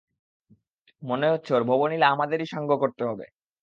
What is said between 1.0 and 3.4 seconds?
মনে হচ্ছে ওর ভবনিলা আমাদেরই সাঙ্গ করতে হবে।